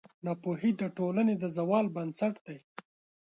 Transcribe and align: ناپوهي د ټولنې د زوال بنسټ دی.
ناپوهي 0.25 0.71
د 0.81 0.83
ټولنې 0.97 1.35
د 1.37 1.43
زوال 1.55 1.85
بنسټ 1.95 2.35
دی. 2.45 2.57